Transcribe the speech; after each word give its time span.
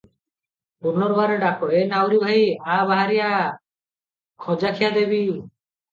ପୁନର୍ବାର 0.85 1.35
ଡାକ 1.43 1.69
"ଏ 1.79 1.83
ନାଉରି 1.91 2.19
ଭାଇ, 2.25 2.47
ଆ 2.77 2.79
ବାହାରି 2.93 3.21
ଆ, 3.27 3.31
ଖଜାଖିଆ 4.47 4.91
ଦେବି।" 4.97 5.21